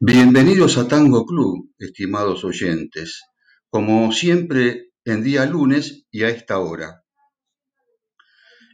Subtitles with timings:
[0.00, 3.24] Bienvenidos a Tango Club, estimados oyentes.
[3.68, 7.02] Como siempre, en día lunes y a esta hora.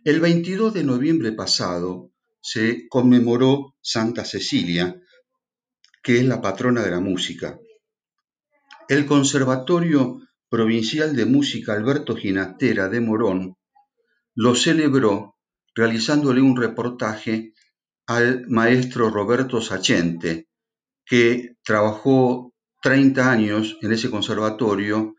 [0.05, 5.01] El 22 de noviembre pasado se conmemoró Santa Cecilia,
[6.03, 7.59] que es la patrona de la música.
[8.91, 10.21] El Conservatorio
[10.51, 13.57] Provincial de Música Alberto Ginastera de Morón
[14.35, 15.39] lo celebró
[15.75, 17.55] realizándole un reportaje
[18.07, 20.49] al maestro Roberto Sachente,
[21.07, 22.53] que trabajó
[22.83, 25.15] 30 años en ese conservatorio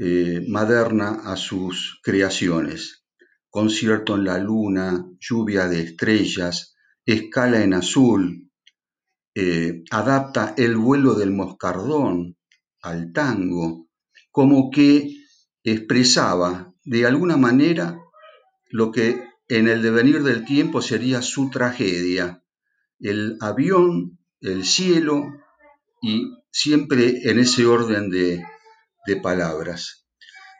[0.02, 3.04] eh, Maderna a sus creaciones.
[3.50, 6.74] Concierto en la luna, lluvia de estrellas,
[7.04, 8.50] escala en azul,
[9.34, 12.38] eh, adapta el vuelo del moscardón
[12.80, 13.88] al tango,
[14.30, 15.16] como que
[15.64, 17.98] expresaba de alguna manera
[18.70, 22.42] lo que en el devenir del tiempo sería su tragedia,
[23.00, 25.26] el avión, el cielo
[26.00, 28.42] y siempre en ese orden de,
[29.22, 30.06] palabras.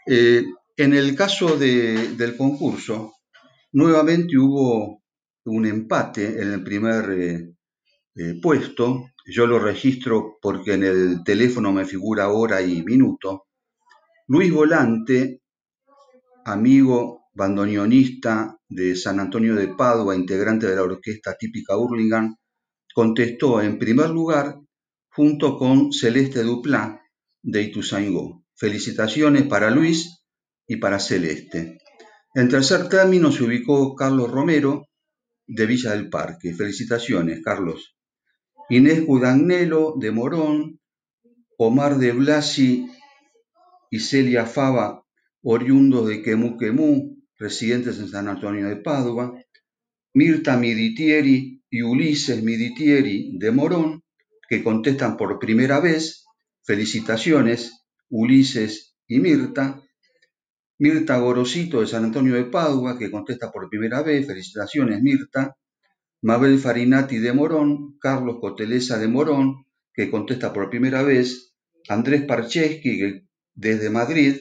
[0.06, 0.44] Eh,
[0.76, 3.14] en el caso del concurso,
[3.72, 5.02] nuevamente hubo
[5.44, 7.54] un empate en el primer eh,
[8.16, 9.10] eh, puesto.
[9.26, 13.46] Yo lo registro porque en el teléfono me figura hora y minuto.
[14.26, 15.42] Luis Volante,
[16.44, 22.36] amigo bandoneonista de San Antonio de Padua, integrante de la orquesta típica Hurlingham,
[22.94, 24.56] contestó en primer lugar
[25.10, 26.99] junto con Celeste Duplá
[27.42, 28.44] de Ituzaingó.
[28.54, 30.22] Felicitaciones para Luis
[30.66, 31.78] y para Celeste.
[32.34, 34.86] En tercer término se ubicó Carlos Romero
[35.46, 36.52] de Villa del Parque.
[36.54, 37.96] Felicitaciones, Carlos.
[38.68, 40.80] Inés Gudagnelo de Morón,
[41.58, 42.88] Omar de Blasi
[43.90, 45.04] y Celia Fava,
[45.42, 46.56] oriundos de Quemú
[47.36, 49.34] residentes en San Antonio de Padua,
[50.14, 54.02] Mirta Miditieri y Ulises Miditieri de Morón,
[54.48, 56.24] que contestan por primera vez,
[56.62, 59.82] felicitaciones, Ulises y Mirta,
[60.78, 65.56] Mirta Gorosito de San Antonio de Padua, que contesta por primera vez, felicitaciones Mirta,
[66.22, 71.54] Mabel Farinati de Morón, Carlos Cotelesa de Morón, que contesta por primera vez,
[71.88, 73.24] Andrés Parcheski,
[73.54, 74.36] desde Madrid,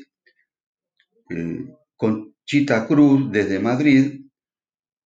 [1.30, 4.26] eh, Conchita Cruz desde Madrid,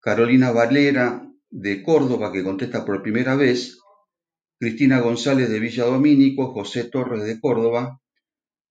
[0.00, 3.78] Carolina Valera de Córdoba, que contesta por primera vez,
[4.58, 8.00] Cristina González de Villa Domínico, José Torres de Córdoba,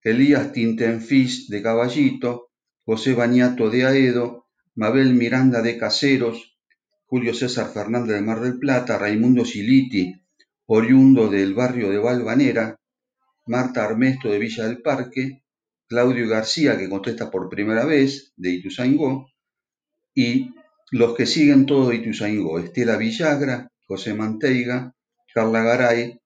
[0.01, 2.49] Elías Tintenfis de Caballito,
[2.85, 6.57] José Bañato de Aedo, Mabel Miranda de Caseros,
[7.05, 10.13] Julio César Fernández de Mar del Plata, Raimundo Siliti,
[10.65, 12.79] oriundo del barrio de Valvanera,
[13.45, 15.43] Marta Armesto de Villa del Parque,
[15.87, 19.29] Claudio García, que contesta por primera vez, de Ituzaingó,
[20.15, 20.49] y
[20.91, 24.95] los que siguen todo de Ituzaingó, Estela Villagra, José Manteiga,
[25.33, 26.19] Carla Garay,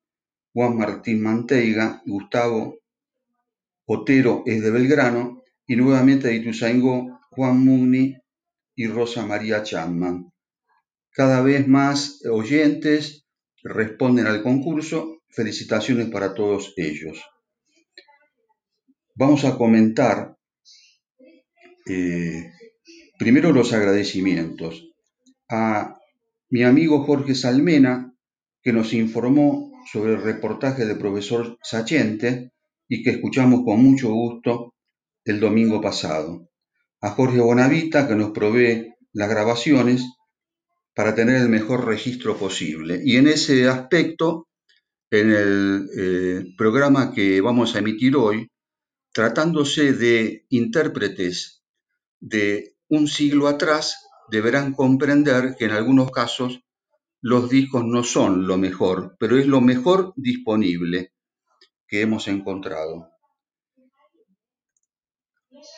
[0.53, 2.79] Juan Martín Manteiga, Gustavo
[3.85, 8.17] Otero es de Belgrano, y nuevamente de Ituzaingó, Juan Mugni
[8.75, 10.31] y Rosa María Chapman.
[11.11, 13.25] Cada vez más oyentes
[13.63, 15.21] responden al concurso.
[15.29, 17.21] Felicitaciones para todos ellos.
[19.15, 20.37] Vamos a comentar
[21.85, 22.51] eh,
[23.19, 24.89] primero los agradecimientos
[25.49, 25.97] a
[26.49, 28.06] mi amigo Jorge Salmena,
[28.67, 32.51] que nos informó sobre el reportaje del profesor Sachente
[32.89, 34.73] y que escuchamos con mucho gusto
[35.23, 36.49] el domingo pasado.
[36.99, 40.03] A Jorge Bonavita, que nos provee las grabaciones
[40.93, 42.99] para tener el mejor registro posible.
[43.05, 44.49] Y en ese aspecto,
[45.11, 48.51] en el eh, programa que vamos a emitir hoy,
[49.13, 51.63] tratándose de intérpretes
[52.19, 53.95] de un siglo atrás,
[54.29, 56.66] deberán comprender que en algunos casos
[57.27, 61.11] los discos no son lo mejor, pero es lo mejor disponible
[61.85, 63.09] que hemos encontrado.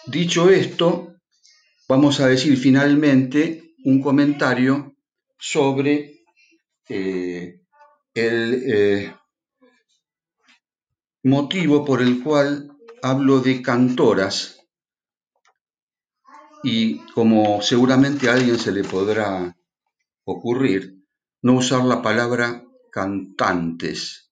[0.06, 1.16] Dicho esto,
[1.88, 4.96] vamos a decir finalmente un comentario
[5.40, 6.22] sobre
[6.88, 7.62] eh,
[8.13, 9.16] el eh,
[11.24, 14.60] motivo por el cual hablo de cantoras
[16.62, 19.57] y como seguramente a alguien se le podrá
[20.25, 20.99] ocurrir,
[21.42, 24.32] no usar la palabra cantantes.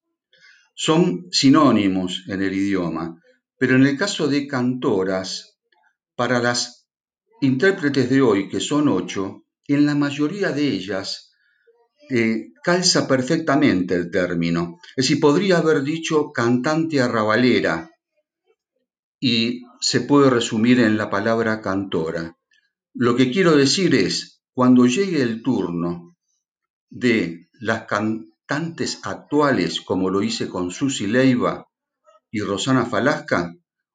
[0.74, 3.22] Son sinónimos en el idioma,
[3.58, 5.58] pero en el caso de cantoras,
[6.16, 6.88] para las
[7.42, 11.32] intérpretes de hoy, que son ocho, en la mayoría de ellas
[12.10, 14.80] eh, calza perfectamente el término.
[14.96, 17.90] Es decir, podría haber dicho cantante arrabalera
[19.20, 22.38] y se puede resumir en la palabra cantora.
[22.94, 26.17] Lo que quiero decir es, cuando llegue el turno
[26.90, 31.68] de las cantantes actuales, como lo hice con Susi Leiva
[32.32, 33.54] y Rosana Falasca,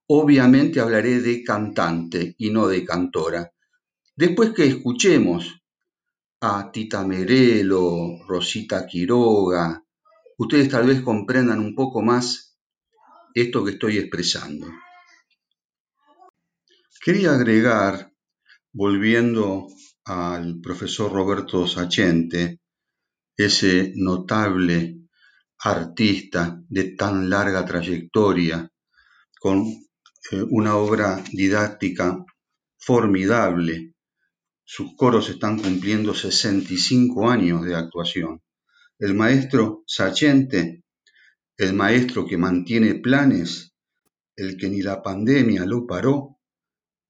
[0.09, 3.53] obviamente hablaré de cantante y no de cantora.
[4.15, 5.63] Después que escuchemos
[6.41, 9.83] a Tita Merelo, Rosita Quiroga,
[10.39, 12.59] ustedes tal vez comprendan un poco más
[13.35, 14.67] esto que estoy expresando.
[17.01, 18.13] Quería agregar,
[18.73, 19.69] volviendo
[20.05, 22.61] al profesor Roberto Sachente,
[23.37, 24.99] ese notable
[25.59, 28.69] artista de tan larga trayectoria,
[29.39, 29.67] con
[30.31, 32.25] eh, una obra didáctica
[32.79, 33.95] formidable.
[34.65, 38.43] Sus coros están cumpliendo 65 años de actuación.
[38.99, 40.85] El maestro Sachente,
[41.57, 43.75] el maestro que mantiene planes,
[44.37, 46.39] el que ni la pandemia lo paró,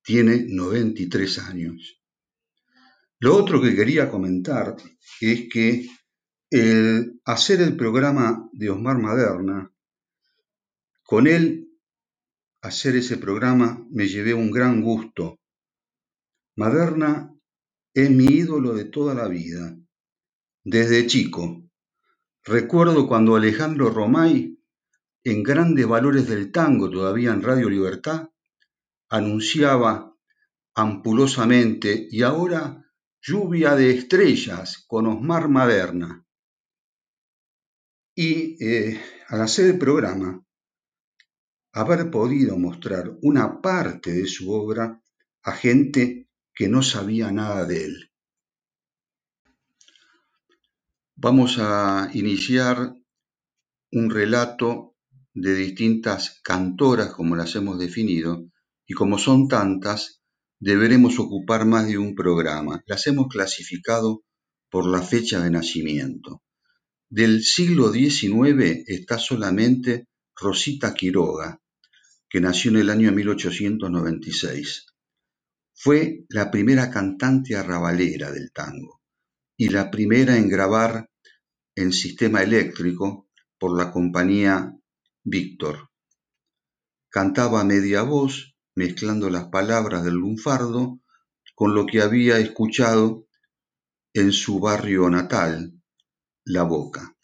[0.02, 2.02] tiene 93 años.
[3.20, 4.76] Lo otro que quería comentar
[5.20, 5.86] es que
[6.54, 9.72] el hacer el programa de Osmar Maderna,
[11.02, 11.70] con él
[12.60, 15.40] hacer ese programa me llevé un gran gusto.
[16.54, 17.34] Maderna
[17.94, 19.78] es mi ídolo de toda la vida,
[20.62, 21.62] desde chico.
[22.44, 24.60] Recuerdo cuando Alejandro Romay,
[25.24, 28.28] en Grandes Valores del Tango, todavía en Radio Libertad,
[29.08, 30.14] anunciaba
[30.74, 32.84] ampulosamente y ahora
[33.22, 36.26] lluvia de estrellas con Osmar Maderna.
[38.14, 40.44] Y eh, al hacer el programa,
[41.72, 45.02] haber podido mostrar una parte de su obra
[45.42, 48.10] a gente que no sabía nada de él.
[51.16, 52.94] Vamos a iniciar
[53.92, 54.96] un relato
[55.34, 58.44] de distintas cantoras, como las hemos definido,
[58.86, 60.22] y como son tantas,
[60.58, 62.82] deberemos ocupar más de un programa.
[62.86, 64.22] Las hemos clasificado
[64.70, 66.42] por la fecha de nacimiento.
[67.14, 71.60] Del siglo XIX está solamente Rosita Quiroga,
[72.26, 74.86] que nació en el año 1896.
[75.74, 79.02] Fue la primera cantante arrabalera del tango
[79.58, 81.10] y la primera en grabar
[81.74, 83.28] en sistema eléctrico
[83.58, 84.74] por la compañía
[85.22, 85.90] Víctor.
[87.10, 91.02] Cantaba a media voz mezclando las palabras del lunfardo
[91.54, 93.28] con lo que había escuchado
[94.14, 95.81] en su barrio natal,
[96.44, 97.16] La Boca.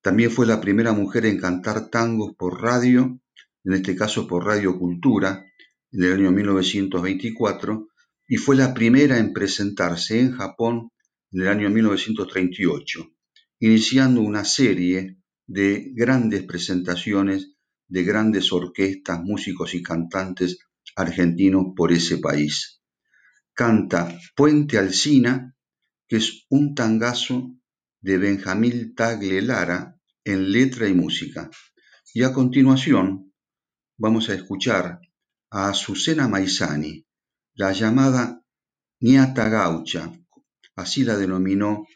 [0.00, 3.20] También fue la primera mujer en cantar tangos por radio,
[3.64, 5.44] en este caso por Radio Cultura,
[5.92, 7.88] en el año 1924,
[8.26, 10.90] y fue la primera en presentarse en Japón
[11.30, 13.10] en el año 1938,
[13.60, 17.52] iniciando una serie de grandes presentaciones
[17.88, 20.58] de grandes orquestas, músicos y cantantes
[20.94, 22.82] argentinos por ese país.
[23.54, 25.54] Canta Puente Alsina,
[26.06, 27.57] que es un tangazo
[28.00, 31.50] de Benjamín Tagle Lara en letra y música.
[32.14, 33.32] Y a continuación
[33.96, 35.00] vamos a escuchar
[35.50, 37.06] a Azucena Maizani,
[37.54, 38.42] la llamada
[39.00, 40.12] Niata Gaucha,
[40.76, 41.86] así la denominó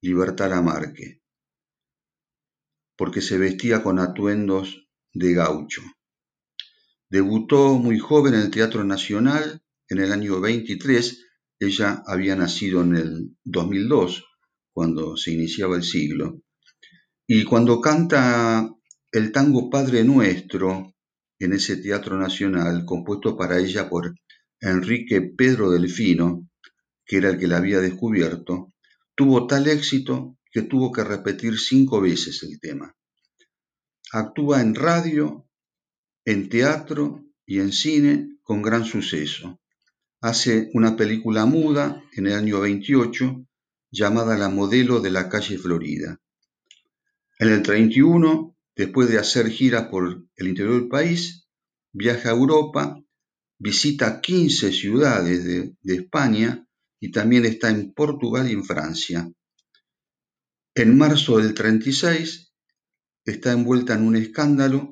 [0.00, 1.22] Libertad Lamarque,
[2.96, 5.82] porque se vestía con atuendos de gaucho.
[7.08, 11.24] Debutó muy joven en el Teatro Nacional en el año 23.
[11.58, 14.24] Ella había nacido en el 2002,
[14.76, 16.42] cuando se iniciaba el siglo.
[17.26, 18.70] Y cuando canta
[19.10, 20.94] el tango Padre Nuestro
[21.38, 24.14] en ese Teatro Nacional, compuesto para ella por
[24.60, 26.50] Enrique Pedro Delfino,
[27.06, 28.74] que era el que la había descubierto,
[29.14, 32.94] tuvo tal éxito que tuvo que repetir cinco veces el tema.
[34.12, 35.48] Actúa en radio,
[36.26, 39.58] en teatro y en cine con gran suceso.
[40.20, 43.46] Hace una película muda en el año 28
[43.90, 46.20] llamada La modelo de la calle Florida.
[47.38, 51.46] En el 31, después de hacer giras por el interior del país,
[51.92, 53.02] viaja a Europa,
[53.58, 56.66] visita 15 ciudades de, España
[57.00, 59.30] y también está en Portugal y en Francia.
[60.74, 62.52] En marzo del 36
[63.24, 64.90] está envuelta en un escándalo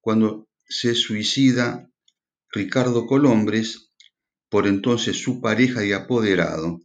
[0.00, 1.90] cuando se suicida
[2.50, 3.92] Ricardo Colombres,
[4.48, 6.80] por entonces su pareja y apoderado,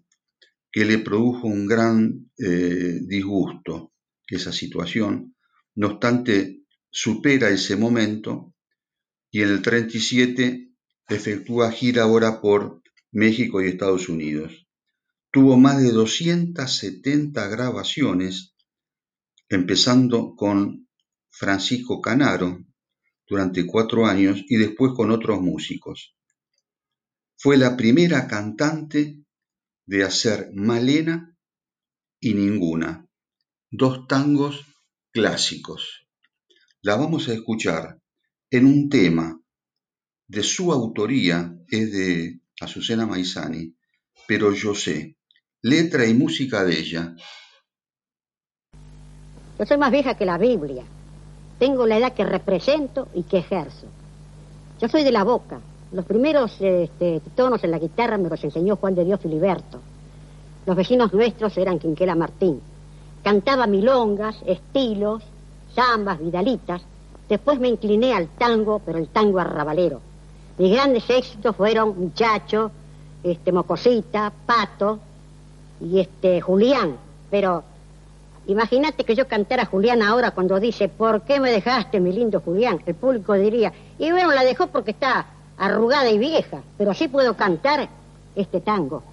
[0.72, 3.94] que le produjo un gran eh, disgusto
[4.28, 5.36] esa situación.
[5.76, 8.54] No obstante, supera ese momento
[9.30, 10.72] y en el 37
[11.08, 14.68] efectúa gira ahora por México y Estados Unidos.
[15.32, 18.54] Tuvo más de 270 grabaciones,
[19.50, 20.88] empezando con
[21.30, 22.66] Francisco Canaro
[23.28, 26.16] durante cuatro años y después con otros músicos.
[27.38, 29.21] Fue la primera cantante
[29.86, 31.36] de hacer Malena
[32.20, 33.08] y Ninguna,
[33.70, 34.66] dos tangos
[35.12, 36.08] clásicos.
[36.82, 38.00] La vamos a escuchar
[38.50, 39.40] en un tema
[40.28, 43.76] de su autoría, es de Azucena Maizani,
[44.28, 45.18] pero yo sé,
[45.62, 47.16] letra y música de ella.
[49.60, 50.86] Yo soy más vieja que la Biblia.
[51.60, 53.88] Tengo la edad que represento y que ejerzo.
[54.80, 55.62] Yo soy de la boca.
[55.92, 59.80] Los primeros este, tonos en la guitarra me los enseñó Juan de Dios Filiberto.
[60.66, 62.62] Los vecinos nuestros eran Quinquela Martín.
[63.24, 65.22] Cantaba milongas, estilos,
[65.76, 66.82] zambas, vidalitas.
[67.28, 70.02] Después me incliné al tango, pero el tango arrabalero.
[70.58, 72.72] Mis grandes éxitos fueron Muchacho,
[73.24, 75.00] este, Mocosita, Pato
[75.82, 76.96] y este, Julián.
[77.30, 77.64] Pero
[78.48, 82.82] Imagínate que yo cantara Julián ahora cuando dice, ¿por qué me dejaste, mi lindo Julián?
[82.88, 85.28] El público diría, y bueno, la dejó porque está
[85.62, 87.88] arrugada y vieja, pero sí puedo cantar
[88.36, 89.04] este tango.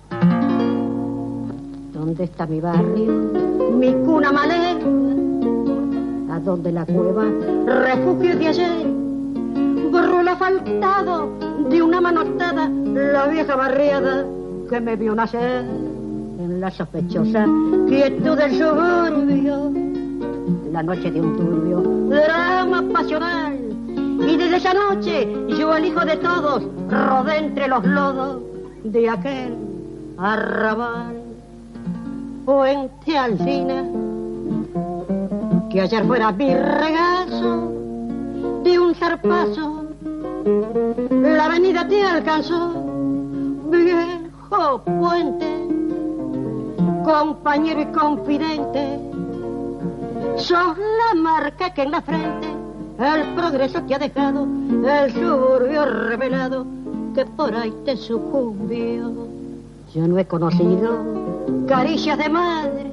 [1.92, 3.12] ¿Dónde está mi barrio?
[3.76, 4.86] Mi cuna maleta.
[6.34, 7.24] ¿A dónde la cueva?
[7.66, 8.86] Refugio de ayer.
[9.92, 11.28] Borró el asfaltado
[11.68, 14.24] de una manotada la vieja barriada
[14.70, 15.66] que me vio nacer
[16.38, 17.46] en la sospechosa
[17.86, 19.70] quietud del suburbio,
[20.72, 23.58] la noche de un turbio drama pasional.
[24.18, 28.42] Y desde esa noche yo, el hijo de todos, rodé entre los lodos
[28.84, 29.56] de aquel
[30.18, 31.16] arrabal.
[32.44, 33.84] Puente Alcina,
[35.70, 37.72] que ayer fuera mi regazo
[38.64, 39.84] de un zarpazo,
[41.10, 42.72] la avenida te alcanzó,
[43.70, 45.68] viejo puente
[47.04, 48.98] compañero y confidente.
[50.36, 52.57] Sos la marca que en la frente
[52.98, 54.46] el progreso te ha dejado,
[54.84, 56.66] el suburbio revelado
[57.14, 59.12] que por ahí te sucumbió.
[59.94, 61.04] Yo no he conocido
[61.66, 62.92] caricias de madre,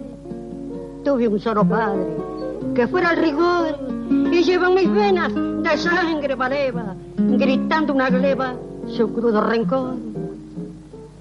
[1.03, 2.05] tuve un solo padre
[2.73, 3.77] que fuera el rigor
[4.09, 8.53] y lleva mis venas de sangre maleva, gritando una gleba
[8.87, 9.95] su crudo rencor.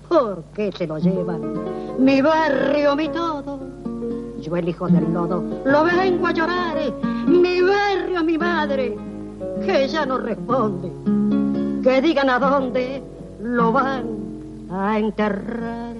[0.08, 1.40] ¿Por qué se lo llevan?
[1.98, 3.60] mi barrio, mi todo.
[4.40, 6.76] Yo el hijo del lodo, lo vengo a llorar,
[7.26, 8.96] mi barrio, mi madre,
[9.64, 10.90] que ya no responde,
[11.82, 13.02] que digan a dónde
[13.40, 14.04] lo van
[14.70, 15.94] a enterrar.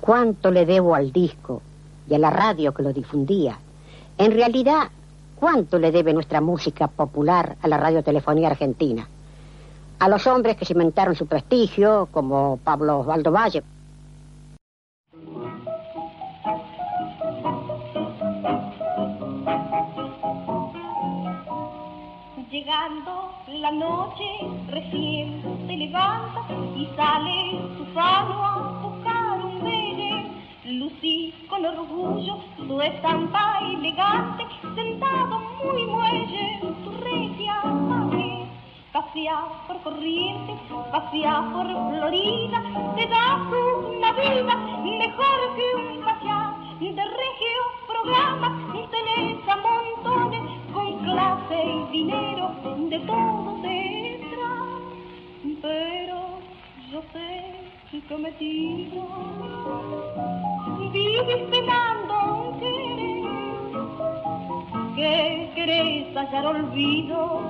[0.00, 1.60] ¿Cuánto le debo al disco
[2.08, 3.58] y a la radio que lo difundía?
[4.16, 4.88] En realidad,
[5.36, 9.06] ¿cuánto le debe nuestra música popular a la radiotelefonía argentina?
[9.98, 13.62] a los hombres que cimentaron su prestigio, como Pablo Osvaldo Valle,
[22.88, 24.24] Llegando la noche,
[24.68, 26.40] recién se levanta
[26.74, 30.24] y sale su fano a buscar un belle.
[30.64, 38.48] Lucí con orgullo su estampa elegante, sentado muy muelle, su regia madre.
[38.92, 40.56] Pasea por Corrientes,
[40.90, 42.62] pasea por Florida,
[42.96, 43.36] te da
[43.86, 48.67] una vida mejor que un pasar de regio programa,
[53.06, 54.20] todo te
[55.62, 56.18] pero
[56.90, 57.58] yo sé
[57.90, 59.02] que metido
[60.92, 63.24] vives penando querer,
[64.96, 67.40] que querés hallar olvido,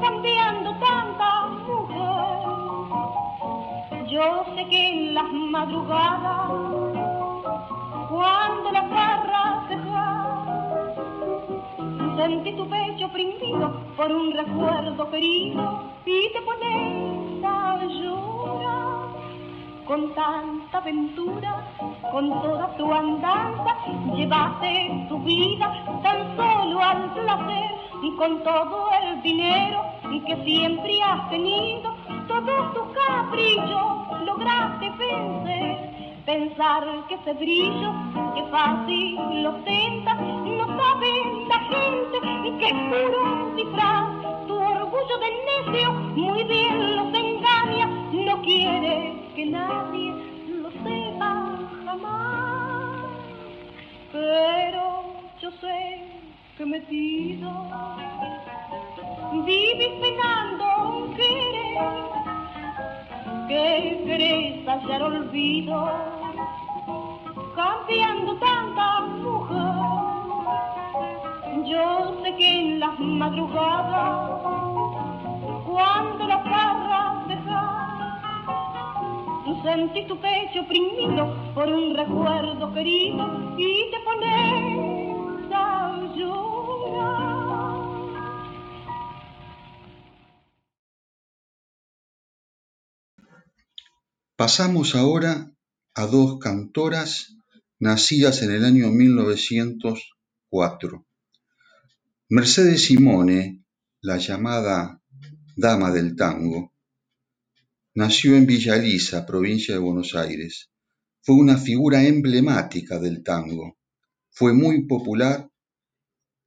[0.00, 2.40] cambiando tanta mujer.
[4.08, 6.48] Yo sé que en las madrugadas,
[8.08, 9.59] cuando la barra se
[12.20, 19.08] sentí tu pecho oprimido por un recuerdo querido y te pones a llorar
[19.86, 21.66] con tanta aventura,
[22.12, 23.74] con toda tu andanza,
[24.14, 25.66] llevaste tu vida
[26.02, 27.70] tan solo al placer
[28.02, 29.82] y con todo el dinero
[30.26, 31.94] que siempre has tenido,
[32.28, 35.90] todos tus caprichos lograste vencer.
[36.26, 37.92] Pensar que ese brillo,
[38.34, 40.16] que fácil lo tenta,
[40.80, 42.20] no sabe la gente
[42.58, 44.46] que es puro disfraz.
[44.46, 50.14] Tu orgullo de necio muy bien los engaña, no quiere que nadie
[50.48, 53.06] lo sepa jamás.
[54.12, 55.04] Pero
[55.40, 56.02] yo sé
[56.56, 57.50] que metido
[59.44, 61.78] vives penando querer
[63.48, 65.90] que querés hallar olvido
[67.54, 69.99] cambiando tanta mujer que
[72.80, 74.42] las madrugadas
[75.66, 78.22] cuando las barras dejas
[79.62, 87.50] sentí tu pecho oprimido por un recuerdo querido y te pones a llorar
[94.36, 95.52] Pasamos ahora
[95.94, 97.36] a dos cantoras
[97.78, 101.04] nacidas en el año 1904.
[102.32, 103.64] Mercedes Simone,
[104.02, 105.02] la llamada
[105.56, 106.72] Dama del Tango,
[107.96, 110.70] nació en Villa Elisa, provincia de Buenos Aires.
[111.22, 113.76] Fue una figura emblemática del tango.
[114.30, 115.50] Fue muy popular.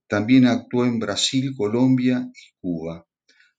[0.07, 3.05] También actuó en Brasil, Colombia y Cuba.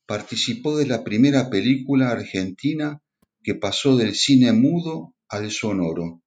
[0.07, 3.03] Participó de la primera película argentina
[3.43, 6.23] que pasó del cine mudo al sonoro.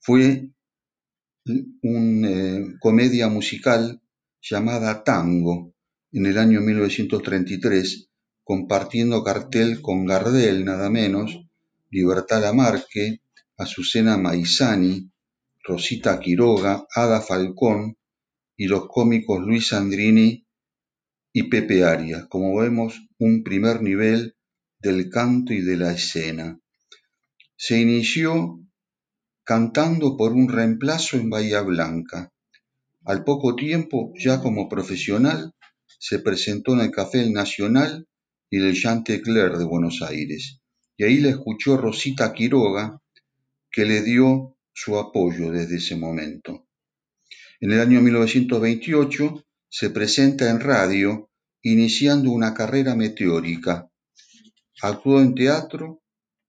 [0.00, 0.50] Fue
[1.82, 4.02] una eh, comedia musical
[4.40, 5.74] llamada Tango
[6.12, 8.10] en el año 1933,
[8.42, 11.46] compartiendo cartel con Gardel nada menos,
[11.90, 13.20] Libertad Lamarque,
[13.56, 15.10] Azucena Maizani,
[15.62, 17.96] Rosita Quiroga, Ada Falcón
[18.56, 20.46] y los cómicos Luis Andrini
[21.32, 22.26] y Pepe Arias.
[22.28, 24.36] Como vemos, un primer nivel
[24.78, 26.58] del canto y de la escena.
[27.56, 28.60] Se inició
[29.44, 32.32] cantando por un reemplazo en Bahía Blanca.
[33.04, 35.52] Al poco tiempo, ya como profesional,
[35.98, 38.06] se presentó en el Café Nacional
[38.50, 40.60] y el Chantecler de Buenos Aires.
[40.96, 43.00] Y ahí le escuchó Rosita Quiroga,
[43.70, 46.66] que le dio su apoyo desde ese momento.
[47.60, 51.30] En el año 1928 se presenta en radio,
[51.62, 53.90] iniciando una carrera meteórica
[54.82, 56.00] Actuó en teatro,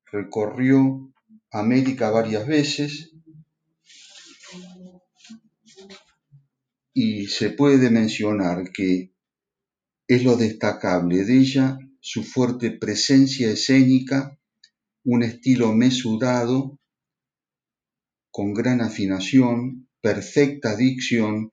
[0.10, 1.12] recorrió
[1.52, 3.12] América varias veces
[6.94, 9.14] y se puede mencionar que
[10.08, 14.38] es lo destacable de ella su fuerte presencia escénica,
[15.06, 16.80] un estilo mesudado,
[18.32, 21.52] con gran afinación, perfecta dicción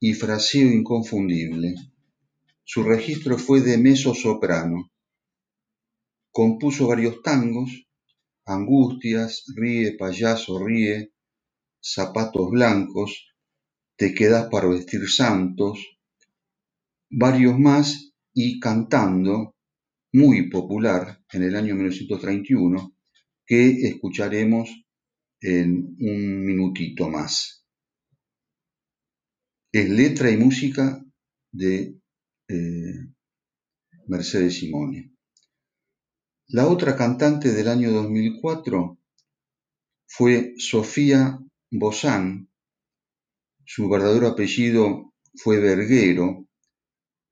[0.00, 1.74] y fraseo inconfundible.
[2.64, 4.90] Su registro fue de meso soprano.
[6.30, 7.86] Compuso varios tangos,
[8.44, 11.12] Angustias, Ríe, payaso, ríe,
[11.80, 13.27] Zapatos blancos,
[13.98, 15.98] Te quedas para vestir santos,
[17.10, 19.56] varios más y cantando,
[20.12, 22.94] muy popular en el año 1931,
[23.44, 24.70] que escucharemos
[25.40, 27.66] en un minutito más.
[29.72, 31.04] Es letra y música
[31.50, 31.98] de
[32.46, 33.04] eh,
[34.06, 35.12] Mercedes Simone.
[36.46, 38.96] La otra cantante del año 2004
[40.06, 41.40] fue Sofía
[41.72, 42.48] Bozán.
[43.70, 46.48] Su verdadero apellido fue Verguero.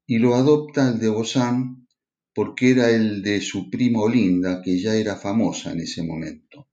[0.06, 1.88] y lo adopta el de Bozán
[2.34, 6.68] porque era el de su prima Olinda, que ya era famosa en ese momento.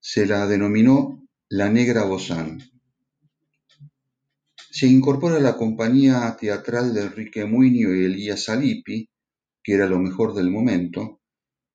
[0.00, 2.58] Se la denominó la Negra Bozán.
[4.70, 9.10] Se incorpora a la compañía teatral de Enrique Muñoz y Elías Salipi,
[9.62, 11.20] que era lo mejor del momento,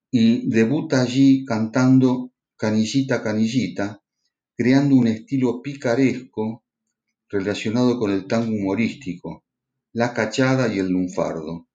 [0.10, 4.03] y debuta allí cantando Canillita Canillita,
[4.56, 6.64] creando un estilo picaresco
[7.30, 9.44] relacionado con el tango humorístico,
[9.92, 11.68] la cachada y el lunfardo.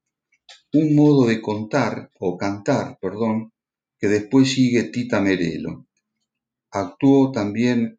[0.72, 3.52] Un modo de contar, o cantar, perdón,
[3.98, 5.86] que después sigue Tita Merelo.
[6.70, 7.98] Actuó también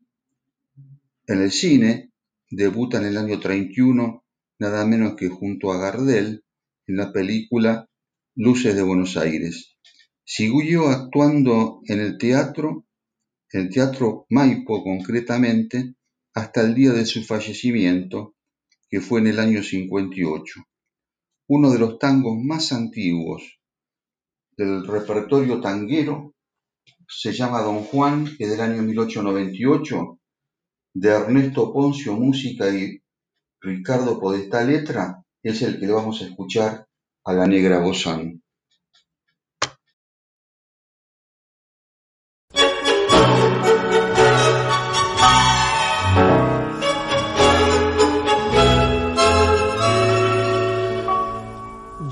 [1.27, 2.11] en el cine,
[2.49, 4.23] debuta en el año 31,
[4.59, 6.43] nada menos que junto a Gardel,
[6.87, 7.87] en la película
[8.35, 9.77] Luces de Buenos Aires.
[10.23, 12.85] Siguió actuando en el teatro,
[13.51, 15.95] el Teatro Maipo concretamente,
[16.35, 18.35] hasta el día de su fallecimiento,
[18.89, 20.61] que fue en el año 58.
[21.47, 23.59] Uno de los tangos más antiguos
[24.55, 26.35] del repertorio tanguero
[27.07, 30.19] se llama Don Juan, que es del año 1898,
[30.93, 33.01] de Ernesto Poncio Música y
[33.61, 36.87] Ricardo Podestá Letra, es el que le vamos a escuchar
[37.23, 38.43] a la negra Bozán.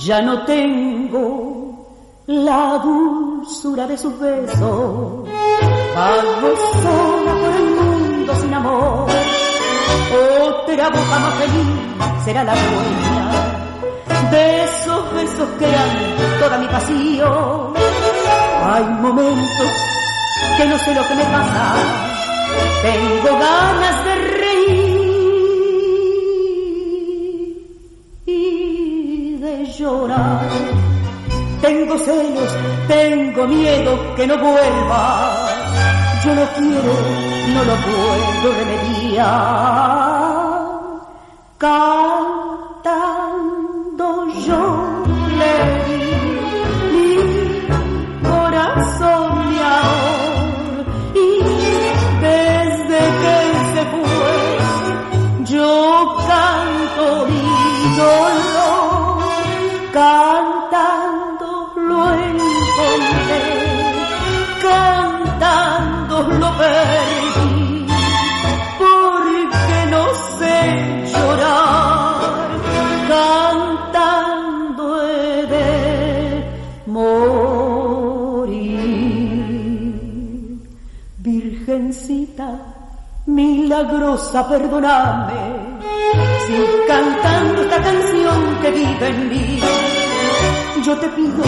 [0.08, 5.28] Ya no tengo la dulzura de sus besos,
[5.96, 9.10] vago sola por el mundo sin amor.
[10.48, 15.90] Otra boca más feliz será la dueña de esos besos que eran
[16.40, 17.74] toda mi pasión.
[18.64, 19.72] Hay momentos
[20.56, 21.76] que no sé lo que me pasa,
[22.82, 24.37] tengo ganas de
[29.78, 30.42] llorar.
[31.62, 32.56] Tengo celos,
[32.88, 35.48] tengo miedo que no vuelva.
[36.24, 36.94] Yo no quiero,
[37.54, 39.28] no lo puedo remediar.
[41.58, 42.08] Cantando
[44.46, 44.64] yo
[45.40, 45.54] le
[45.88, 46.02] di
[46.94, 47.10] mi
[48.28, 49.32] corazón,
[49.76, 50.86] amor.
[51.16, 51.26] Y
[52.22, 53.38] desde que
[53.74, 54.38] se fue,
[55.46, 55.72] yo
[56.28, 57.46] canto mi
[57.98, 58.27] dolor
[59.98, 63.46] cantando lo encontré,
[64.62, 67.88] cantando lo perdí,
[68.78, 70.04] porque no
[70.38, 70.58] sé
[71.12, 72.50] llorar,
[73.08, 75.72] cantando he de
[76.86, 77.18] morir.
[81.18, 82.50] Virgencita,
[83.26, 85.42] milagrosa, perdóname,
[86.46, 86.56] si
[86.88, 89.60] cantando esta canción que vive en mí,
[90.84, 91.44] yo te pido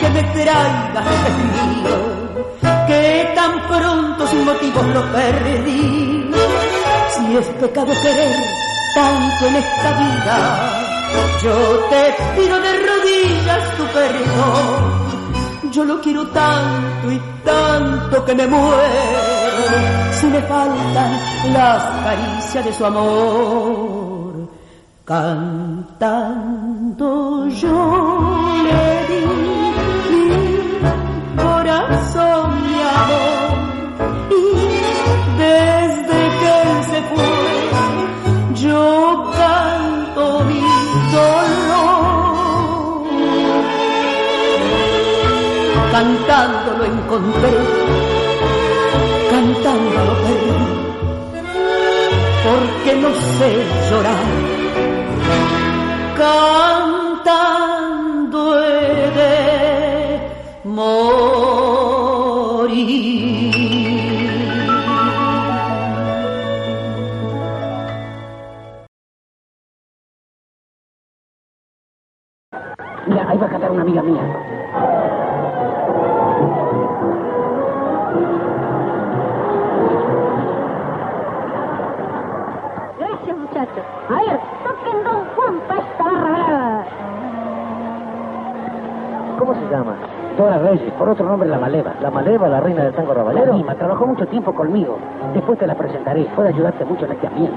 [0.00, 1.96] que me traigas el mío,
[2.86, 6.30] que tan pronto sin motivos lo perdí.
[7.14, 8.36] Si es pecado querer
[8.94, 10.82] tanto en esta vida,
[11.42, 11.54] yo
[11.90, 15.72] te pido de rodillas tu perdón.
[15.72, 19.64] Yo lo quiero tanto y tanto que me muero
[20.20, 21.20] si me faltan
[21.52, 24.11] las caricias de su amor.
[25.04, 26.68] Cantando
[27.48, 27.78] yo
[28.62, 29.22] le di
[30.10, 30.22] mi
[31.42, 33.58] corazón, mi amor,
[34.30, 34.42] y
[35.38, 37.34] desde que él se fue,
[38.62, 38.86] yo
[39.36, 40.62] canto mi
[41.10, 42.22] dolor.
[45.90, 47.54] Cantando lo encontré,
[49.32, 50.62] cantando lo perdí,
[52.44, 53.50] porque no sé
[53.90, 54.51] llorar
[56.22, 56.71] cantando
[96.12, 96.24] presentaré.
[96.34, 97.56] Puede ayudarte mucho en este ambiente.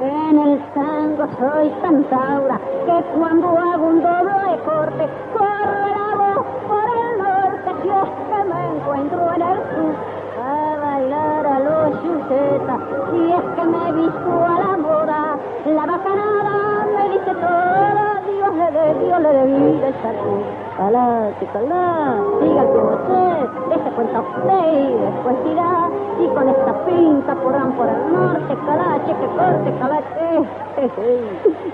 [0.00, 6.84] En el tango soy Santaura, que cuando hago un doble corte, corre la voz por
[6.84, 9.94] el norte, si es que me encuentro en el sur,
[10.42, 12.80] a bailar a los yucetas,
[13.10, 17.32] si es que me visto a la moda, la bacanada me dice
[19.00, 20.44] Dios le dé vida esa cruz.
[20.76, 23.24] Calá, que calá, siga el que sé,
[23.68, 25.81] dése cuenta usted y después dirá,
[26.18, 30.88] y con esta pinta podrán por el norte, calá, che, que corte, calá, che,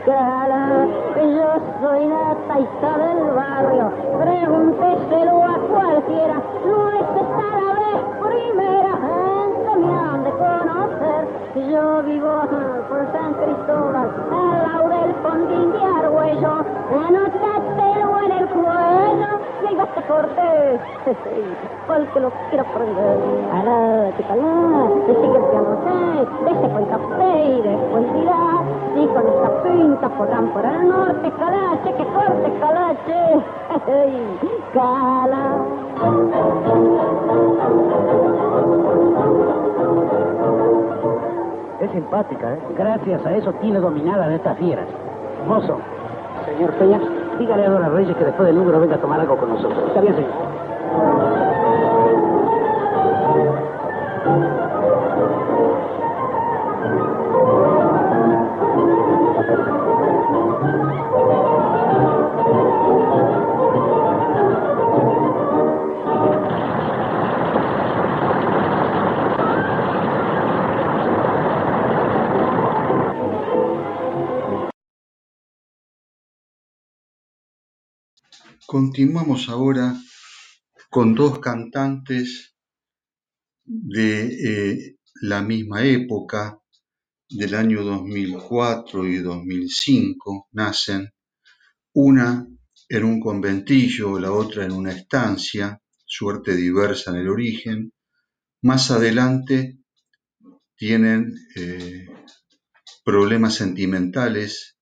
[0.05, 1.49] calá, yo
[1.81, 2.28] soy la
[20.09, 21.21] y este corte,
[21.87, 23.19] porque lo quiero aprender,
[23.53, 25.91] alá, que calá, que sigue el piano sé,
[26.45, 28.63] dése cuenta usted y después dirá,
[28.95, 33.45] si con esta pinta podrán por el norte, calache, que corte, calache,
[34.73, 35.45] cala.
[41.81, 42.59] Es simpática, ¿eh?
[42.77, 44.87] Gracias a eso tiene dominada de estas fieras.
[45.47, 45.79] Mozo,
[46.45, 47.01] señor Peña,
[47.39, 49.85] dígale a Dora Reyes que después del número venga a tomar algo con nosotros.
[49.89, 51.48] Está bien, señor.
[78.71, 79.97] Continuamos ahora
[80.91, 82.55] con dos cantantes
[83.65, 86.61] de eh, la misma época,
[87.31, 91.09] del año 2004 y 2005, nacen,
[91.95, 92.47] una
[92.91, 97.95] en un conventillo, la otra en una estancia, suerte diversa en el origen.
[98.61, 99.79] Más adelante
[100.77, 102.07] tienen eh,
[103.03, 104.77] problemas sentimentales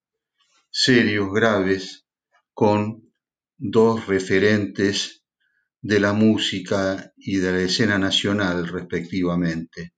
[0.73, 2.05] serios, graves,
[2.53, 3.06] con
[3.59, 5.23] dos referentes
[5.81, 9.93] de la música y de la escena nacional respectivamente.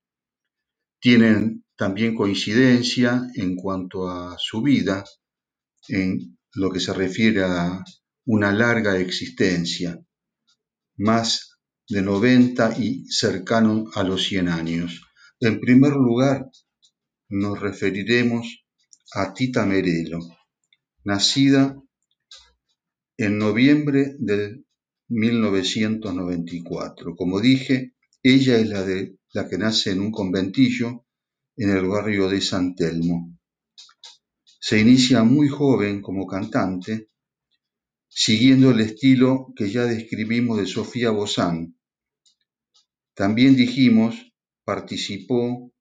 [1.00, 5.04] Tienen también coincidencia en cuanto a su vida,
[5.88, 7.84] en lo que se refiere a
[8.26, 9.98] una larga existencia,
[10.96, 15.00] más de 90 y cercano a los 100 años.
[15.40, 16.46] En primer lugar,
[17.28, 18.64] nos referiremos
[19.14, 20.18] a Tita Merelo,
[21.04, 21.76] nacida
[23.18, 24.64] en noviembre del
[25.08, 27.16] 1994.
[27.16, 31.04] Como dije, ella es la, de, la que nace en un conventillo
[31.56, 33.36] en el barrio de San Telmo.
[34.60, 37.10] Se inicia muy joven como cantante,
[38.08, 41.76] siguiendo el estilo que ya describimos de Sofía Bozán.
[43.14, 44.32] También dijimos,
[44.64, 45.72] participó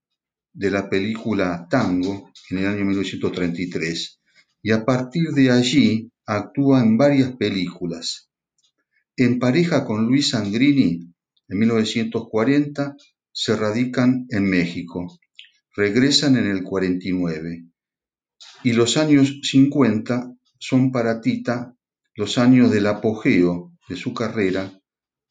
[0.54, 4.20] de la película Tango en el año 1933
[4.64, 8.30] y a partir de allí actúa en varias películas.
[9.16, 11.14] En pareja con Luis Sangrini,
[11.48, 12.98] en 1940
[13.32, 15.20] se radican en México.
[15.76, 17.66] Regresan en el 49.
[18.64, 21.74] Y los años 50 son para Tita
[22.16, 24.78] los años del apogeo de su carrera,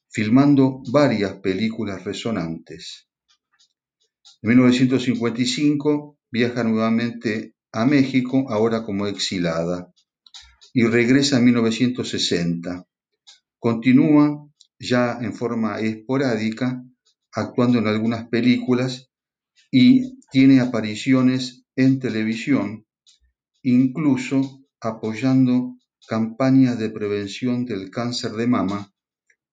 [0.08, 3.08] filmando varias películas resonantes.
[4.40, 9.92] En 1955 viaja nuevamente a México, ahora como exilada
[10.78, 12.86] y regresa en 1960.
[13.58, 14.46] Continúa
[14.78, 16.84] ya en forma esporádica
[17.32, 19.10] actuando en algunas películas
[19.70, 22.84] y tiene apariciones en televisión,
[23.62, 28.92] incluso apoyando campañas de prevención del cáncer de mama,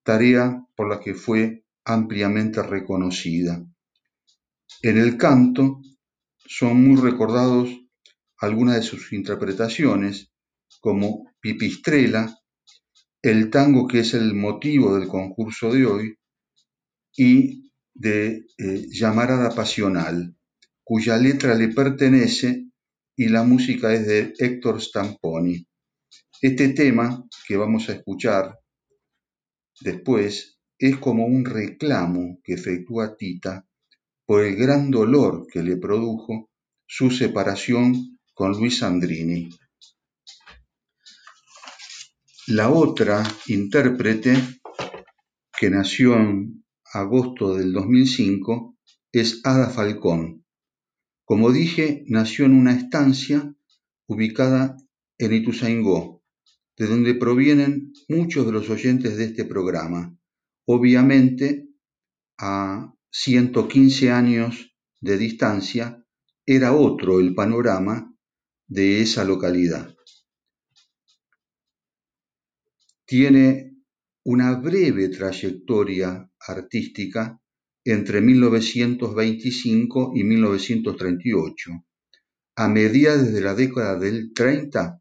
[0.03, 3.65] tarea por la que fue ampliamente reconocida.
[4.81, 5.79] En el canto
[6.45, 7.69] son muy recordados
[8.39, 10.32] algunas de sus interpretaciones,
[10.83, 12.37] como Pipistrela,
[13.21, 16.17] el tango que es el motivo del concurso de hoy,
[17.15, 20.35] y de eh, Llamarada Pasional,
[20.83, 22.65] cuya letra le pertenece
[23.15, 25.65] y la música es de Héctor Stamponi.
[26.41, 28.59] Este tema que vamos a escuchar
[29.79, 33.65] después es como un reclamo que efectúa Tita
[34.25, 36.49] por el gran dolor que le produjo
[36.85, 39.49] su separación con Luis Sandrini.
[42.47, 44.35] La otra intérprete,
[45.57, 48.77] que nació en agosto del 2005,
[49.13, 50.43] es Ada Falcón.
[51.23, 53.55] Como dije, nació en una estancia
[54.07, 54.75] ubicada
[55.19, 56.21] en Ituzaingó,
[56.77, 60.13] de donde provienen muchos de los oyentes de este programa.
[60.65, 61.69] Obviamente,
[62.37, 66.05] a 115 años de distancia,
[66.45, 68.13] era otro el panorama
[68.67, 69.92] de esa localidad.
[73.13, 73.75] Tiene
[74.25, 77.39] una breve trayectoria artística
[77.85, 81.71] entre 1925 y 1938.
[82.55, 84.99] A mediados de la década del 30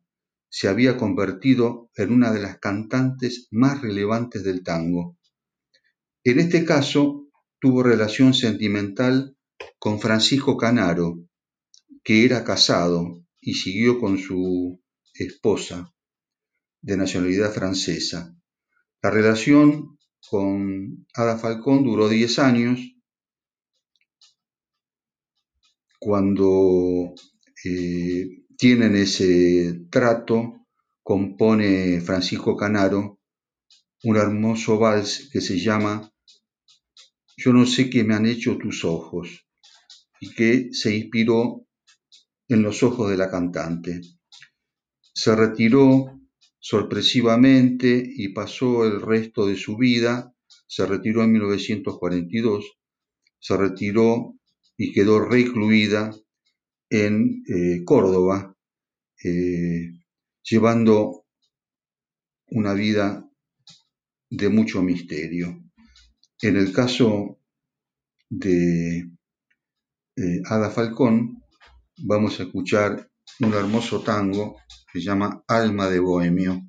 [0.51, 5.17] se había convertido en una de las cantantes más relevantes del tango.
[6.23, 9.39] En este caso, tuvo relación sentimental
[9.79, 11.17] con Francisco Canaro,
[12.05, 14.83] que era casado y siguió con su
[15.15, 15.95] esposa,
[16.83, 18.37] de nacionalidad francesa.
[19.03, 22.81] La relación con Ada Falcón duró 10 años.
[25.99, 27.15] Cuando
[27.65, 30.67] eh, tienen ese trato,
[31.03, 33.21] compone Francisco Canaro
[34.05, 36.13] un hermoso vals que se llama
[37.37, 39.47] Yo no sé qué me han hecho tus ojos
[40.21, 41.67] y que se inspiró
[42.49, 44.01] en los ojos de la cantante.
[45.15, 46.22] Se retiró
[46.63, 50.33] sorpresivamente y pasó el resto de su vida,
[50.69, 52.79] se retiró en 1942,
[53.41, 54.37] se retiró
[54.77, 56.15] y quedó recluida
[56.89, 58.57] en eh, Córdoba,
[59.25, 59.91] eh,
[60.45, 61.27] llevando
[62.47, 63.29] una vida
[64.31, 65.65] de mucho misterio.
[66.41, 67.41] En el caso
[68.31, 68.99] de
[70.17, 71.43] eh, Ada Falcón,
[71.99, 74.57] vamos a escuchar un hermoso tango
[74.93, 76.63] que se llama Alma de Bohemio.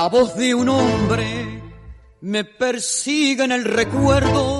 [0.00, 1.62] La voz de un hombre
[2.22, 4.59] me persigue en el recuerdo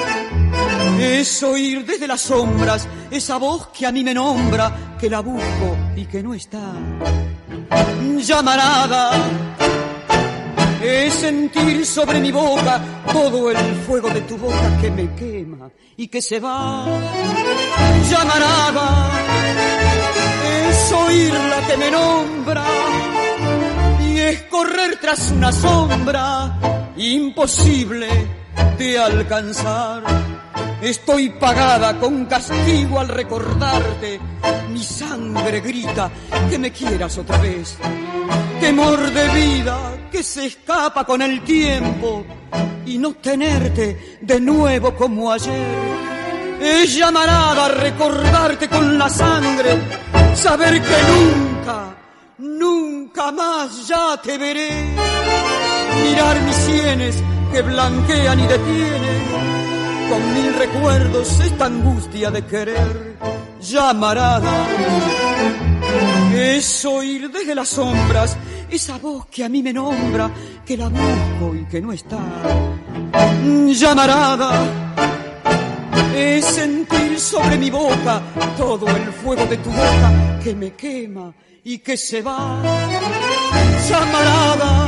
[1.21, 5.77] es oír desde las sombras esa voz que a mí me nombra, que la busco
[5.95, 6.73] y que no está.
[8.17, 9.11] Llamarada
[10.81, 12.81] es sentir sobre mi boca
[13.13, 16.87] todo el fuego de tu boca que me quema y que se va.
[18.09, 19.11] Llamarada
[20.69, 22.65] es oír la que me nombra
[24.09, 26.57] y es correr tras una sombra
[26.97, 28.07] imposible
[28.79, 30.30] de alcanzar
[30.81, 34.19] Estoy pagada con castigo al recordarte.
[34.69, 36.09] Mi sangre grita
[36.49, 37.77] que me quieras otra vez.
[38.59, 39.77] Temor de vida
[40.11, 42.25] que se escapa con el tiempo
[42.83, 45.67] y no tenerte de nuevo como ayer.
[46.59, 49.77] Es llamarada a recordarte con la sangre,
[50.33, 51.95] saber que nunca,
[52.39, 54.95] nunca más ya te veré.
[56.03, 59.60] Mirar mis sienes que blanquean y detienen
[60.11, 63.15] con mil recuerdos esta angustia de querer
[63.61, 64.51] llamarada.
[66.35, 68.35] Es oír desde las sombras
[68.69, 70.29] esa voz que a mí me nombra,
[70.65, 72.19] que la busco y que no está.
[73.67, 74.51] Llamarada
[76.13, 78.21] es sentir sobre mi boca
[78.57, 82.61] todo el fuego de tu boca que me quema y que se va.
[83.89, 84.87] Llamarada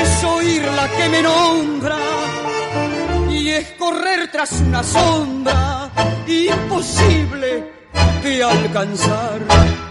[0.00, 2.17] es oír la que me nombra
[3.58, 5.90] es correr tras una sombra
[6.26, 7.72] imposible
[8.22, 9.87] de alcanzar.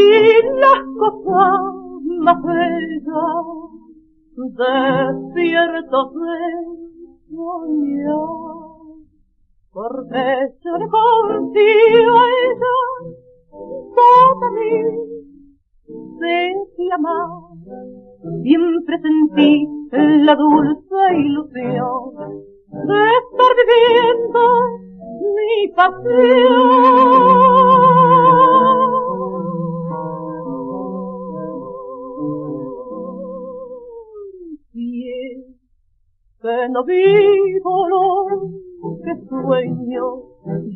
[0.00, 1.60] y las cosas
[2.20, 3.46] más bellas
[4.58, 6.38] despiertos de
[7.28, 8.70] soñar
[9.72, 10.24] porque
[10.64, 12.76] yo le confío a ella
[13.94, 14.70] toda mi
[16.92, 17.28] amar
[18.42, 19.52] siempre sentí
[19.92, 22.14] la dulce ilusión
[22.70, 24.42] de estar viviendo
[25.34, 26.90] mi pasión.
[36.42, 38.24] Que no vivo lo
[39.04, 40.04] que sueño,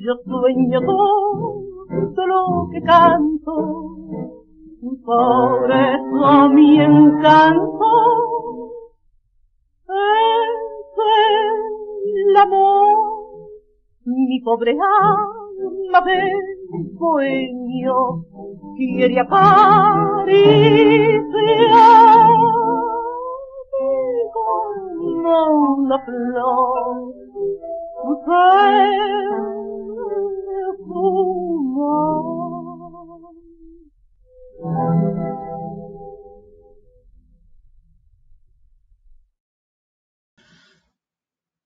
[0.05, 3.55] yo sueño todo lo que canto.
[5.07, 7.87] Por eso mi encanto
[9.89, 10.99] es
[12.27, 12.97] el amor,
[14.05, 16.33] mi pobre alma de
[16.99, 18.25] sueño
[18.77, 20.05] quiere acariciar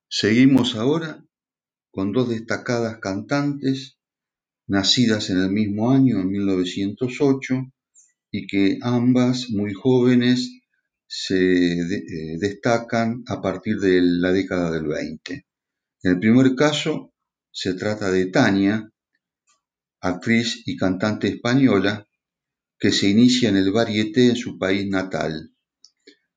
[0.08, 1.24] Seguimos ahora
[1.90, 3.98] con dos destacadas cantantes
[4.66, 7.54] nacidas en el mismo año, en 1908,
[8.30, 10.57] y que ambas muy jóvenes
[11.08, 15.46] se eh, destacan a partir de la década del 20.
[16.02, 17.14] En el primer caso
[17.50, 18.92] se trata de Tania,
[20.00, 22.06] actriz y cantante española,
[22.78, 25.50] que se inicia en el varieté en su país natal.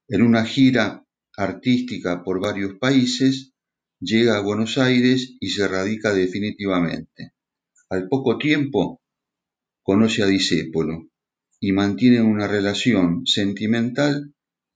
[0.07, 1.05] En una gira
[1.35, 3.53] artística por varios países,
[3.99, 7.33] llega a Buenos Aires y se radica definitivamente.
[7.89, 9.01] Al poco tiempo,
[9.83, 11.09] conoce a Disépolo
[11.59, 14.33] y mantiene una relación sentimental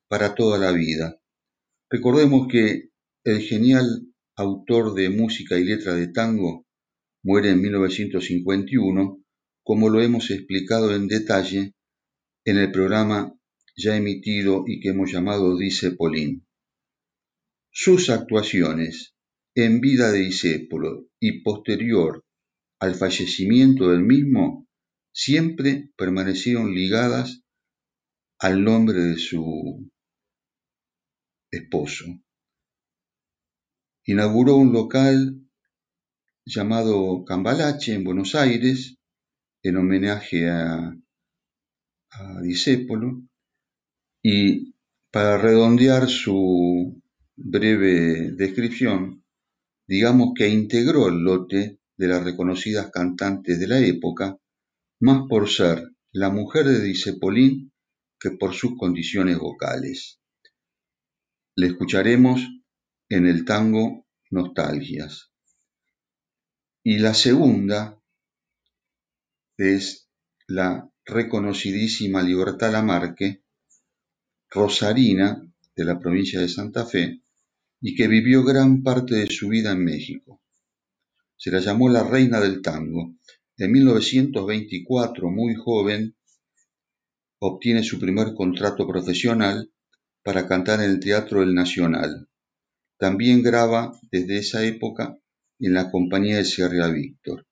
[0.07, 1.19] para toda la vida.
[1.89, 2.89] Recordemos que
[3.23, 6.65] el genial autor de música y letra de tango
[7.23, 9.23] muere en 1951
[9.63, 11.73] como lo hemos explicado en detalle
[12.45, 13.33] en el programa
[13.75, 16.45] ya emitido y que hemos llamado Dice Polín.
[17.71, 19.15] Sus actuaciones
[19.55, 22.23] en vida de Disépolo y posterior
[22.79, 24.67] al fallecimiento del mismo
[25.13, 27.41] siempre permanecieron ligadas
[28.37, 29.89] al nombre de su
[31.57, 32.05] esposo.
[34.05, 35.41] Inauguró un local
[36.45, 38.97] llamado Cambalache en Buenos Aires
[39.63, 40.95] en homenaje a,
[42.11, 43.23] a Disépolo
[44.21, 44.75] y
[45.11, 47.01] para redondear su
[47.35, 49.23] breve descripción,
[49.87, 54.37] digamos que integró el lote de las reconocidas cantantes de la época,
[54.99, 57.71] más por ser la mujer de Disepolín
[58.19, 60.19] que por sus condiciones vocales.
[61.57, 62.41] Le escucharemos
[63.07, 65.31] en el tango Nostalgias.
[66.83, 67.97] Y la segunda
[69.55, 70.09] es
[70.47, 73.45] la reconocidísima Libertad Lamarque,
[74.49, 77.23] rosarina de la provincia de Santa Fe,
[77.79, 80.41] y que vivió gran parte de su vida en México.
[81.37, 83.15] Se la llamó la reina del tango.
[83.55, 86.17] En 1924, muy joven,
[87.39, 89.71] obtiene su primer contrato profesional
[90.25, 92.27] para cantar en el Teatro del Nacional.
[92.97, 95.19] También graba desde esa época
[95.59, 97.45] en la compañía de Sierra Víctor.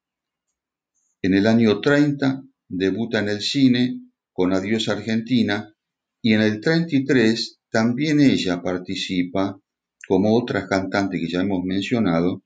[1.21, 4.01] En el año 30 debuta en el cine
[4.31, 5.71] con Adiós Argentina
[6.19, 9.61] y en el 33 también ella participa,
[10.07, 12.43] como otras cantantes que ya hemos mencionado,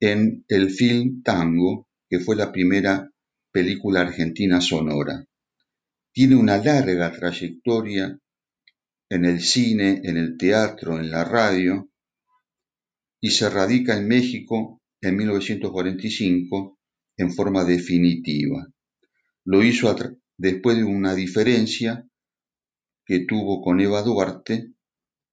[0.00, 3.08] en el film Tango, que fue la primera
[3.52, 5.24] película argentina sonora.
[6.12, 8.18] Tiene una larga trayectoria
[9.10, 11.90] en el cine, en el teatro, en la radio,
[13.20, 16.78] y se radica en México en 1945
[17.16, 18.66] en forma definitiva.
[19.44, 19.94] Lo hizo
[20.38, 22.06] después de una diferencia
[23.04, 24.72] que tuvo con Eva Duarte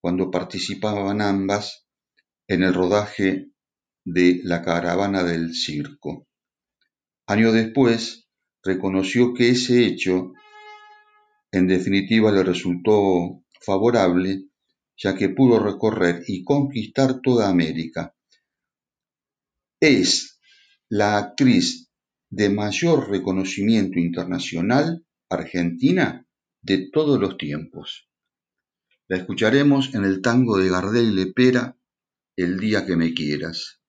[0.01, 1.85] cuando participaban ambas
[2.47, 3.51] en el rodaje
[4.03, 6.27] de La caravana del circo.
[7.27, 8.27] Años después
[8.63, 10.33] reconoció que ese hecho
[11.51, 14.49] en definitiva le resultó favorable
[14.97, 18.15] ya que pudo recorrer y conquistar toda América.
[19.79, 20.39] Es
[20.89, 21.91] la actriz
[22.29, 26.27] de mayor reconocimiento internacional argentina
[26.61, 28.09] de todos los tiempos.
[29.07, 31.77] La escucharemos en el tango de Gardel y Lepera,
[32.35, 33.79] El día que me quieras.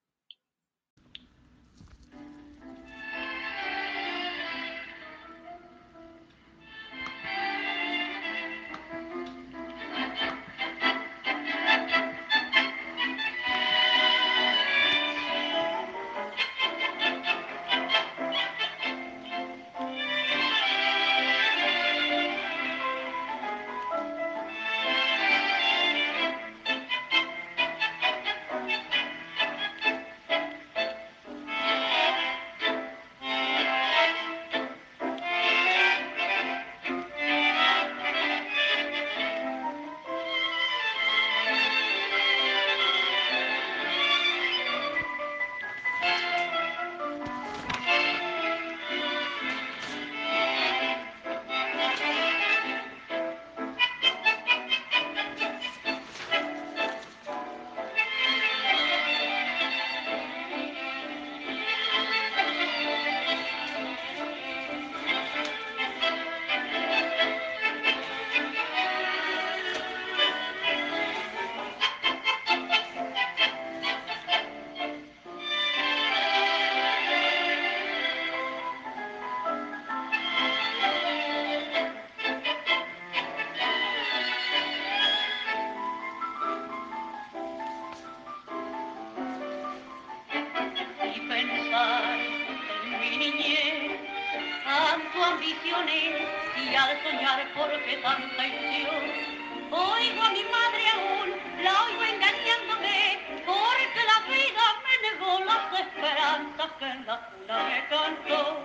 [106.79, 108.65] que en la cuna me cantó.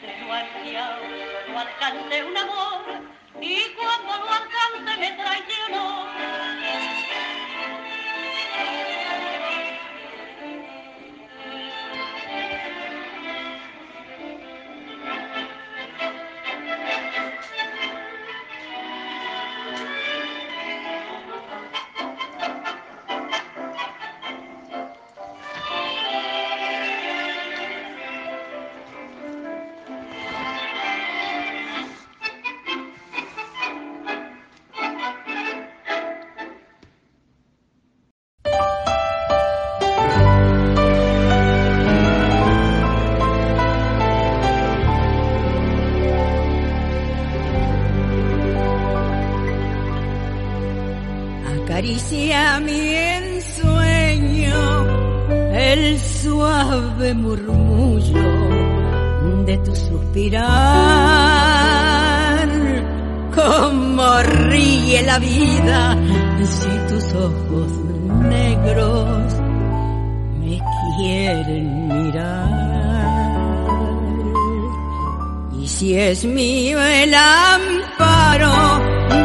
[0.00, 1.00] Se lo ansiado,
[1.48, 2.84] no alcancé un amor
[3.40, 6.69] y cuando lo alcancé me traicionó.
[76.10, 78.50] Es mío el amparo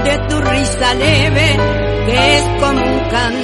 [0.03, 1.57] de tu risa leve
[2.05, 3.39] que es como cantar.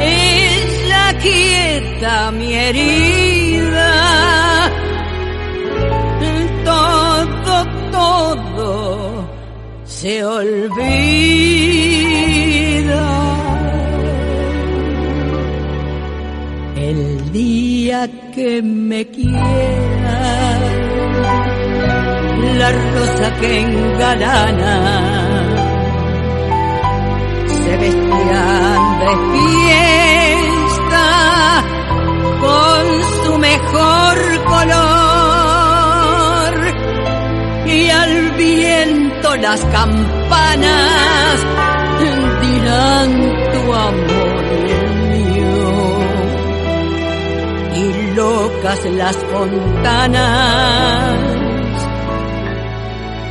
[0.00, 3.90] Es la quieta mi herida.
[6.64, 9.28] Todo, todo
[9.84, 11.91] se olvida.
[18.34, 20.58] que me quiera,
[22.58, 24.76] la rosa que engalana
[27.46, 31.08] se vestirán de fiesta
[32.40, 32.84] con
[33.24, 34.16] su mejor
[34.52, 35.72] color.
[37.66, 41.40] Y al viento las campanas
[42.40, 43.31] dirán
[48.62, 51.18] las fontanas,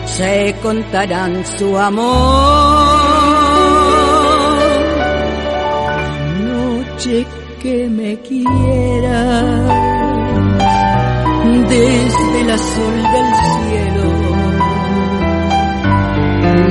[0.05, 2.11] se contarán su amor.
[6.43, 7.25] Noche
[7.61, 9.41] que me quiera
[11.69, 14.05] desde el azul del cielo.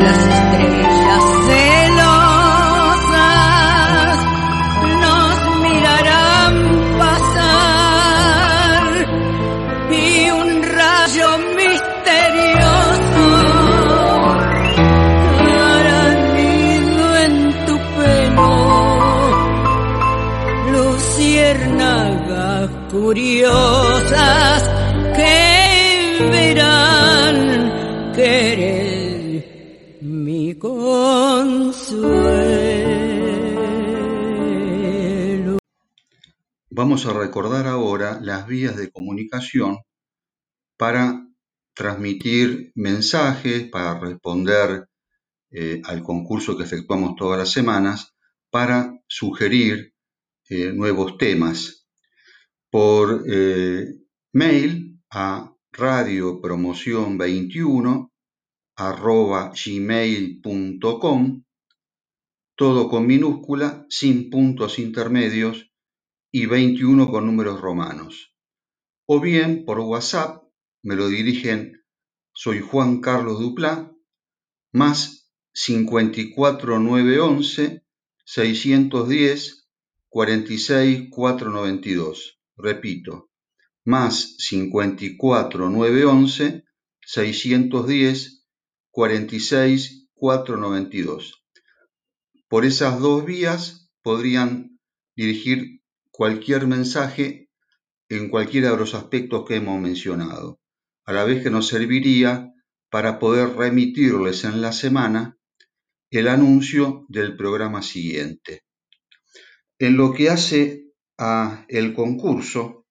[0.04, 0.89] Las estrellas
[23.00, 24.62] curiosas
[25.16, 31.80] que verán que eres mi consuelo.
[36.68, 39.78] Vamos a recordar ahora las vías de comunicación
[40.76, 41.26] para
[41.74, 44.88] transmitir mensajes, para responder
[45.50, 48.14] eh, al concurso que efectuamos todas las semanas,
[48.50, 49.94] para sugerir
[50.50, 51.79] eh, nuevos temas.
[52.70, 53.96] Por eh,
[54.32, 58.10] mail a radiopromoción21
[58.76, 61.42] arroba gmail.com,
[62.56, 65.70] todo con minúscula, sin puntos intermedios
[66.32, 68.32] y 21 con números romanos.
[69.06, 70.44] O bien por WhatsApp
[70.82, 71.82] me lo dirigen,
[72.32, 73.92] soy Juan Carlos Duplá,
[74.72, 77.82] más 54911
[78.24, 79.68] 610
[80.08, 82.39] 46 492.
[82.62, 83.30] Repito,
[83.84, 86.64] más 54911
[87.00, 88.46] 610
[88.90, 91.44] 46 492.
[92.48, 94.78] Por esas dos vías podrían
[95.16, 97.48] dirigir cualquier mensaje
[98.08, 100.60] en cualquiera de los aspectos que hemos mencionado,
[101.04, 102.52] a la vez que nos serviría
[102.90, 105.38] para poder remitirles en la semana
[106.10, 108.64] el anuncio del programa siguiente.
[109.78, 110.89] En lo que hace
[111.20, 112.86] a el concurso,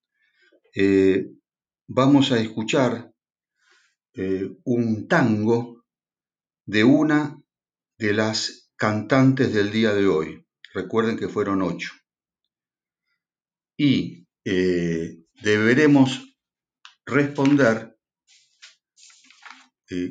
[0.75, 1.31] eh,
[1.87, 3.11] vamos a escuchar
[4.13, 5.83] eh, un tango
[6.63, 7.41] de una
[7.97, 10.45] de las cantantes del día de hoy.
[10.75, 11.91] Recuerden que fueron ocho.
[13.75, 16.37] Y eh, deberemos
[17.05, 17.97] responder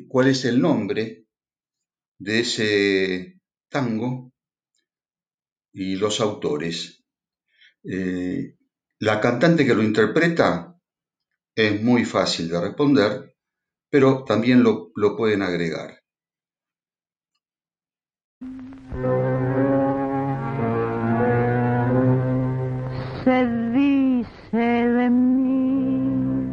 [0.09, 1.25] cuál es el nombre
[2.17, 3.39] de ese
[3.69, 4.33] tango
[5.71, 6.98] y los autores.
[7.83, 8.55] Eh,
[8.99, 10.75] la cantante que lo interpreta
[11.55, 13.35] es muy fácil de responder,
[13.89, 15.99] pero también lo, lo pueden agregar.
[23.23, 26.49] Se dice de mí,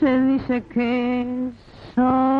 [0.00, 1.50] se dice que
[1.94, 2.31] soy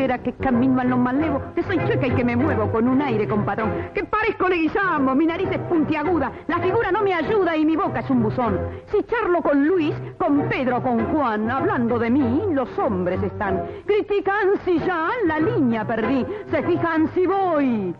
[0.00, 3.28] que camino a lo malevo, que soy chueca y que me muevo con un aire
[3.28, 7.76] compadrón, que parezco leguizamo, mi nariz es puntiaguda, la figura no me ayuda y mi
[7.76, 8.58] boca es un buzón.
[8.90, 13.62] Si charlo con Luis, con Pedro, con Juan, hablando de mí, los hombres están.
[13.84, 17.94] Critican si ya la línea perdí, se fijan si voy,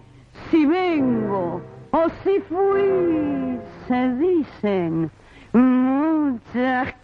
[0.50, 5.10] si vengo o si fui, se dicen
[5.52, 6.94] muchas